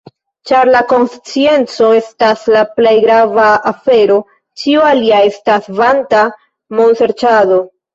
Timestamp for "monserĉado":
6.85-7.67